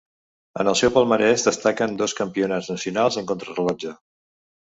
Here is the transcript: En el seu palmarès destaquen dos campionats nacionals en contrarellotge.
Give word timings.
En 0.61 0.69
el 0.69 0.77
seu 0.79 0.91
palmarès 0.95 1.43
destaquen 1.47 1.93
dos 2.01 2.17
campionats 2.21 2.71
nacionals 2.75 3.19
en 3.21 3.31
contrarellotge. 3.33 3.93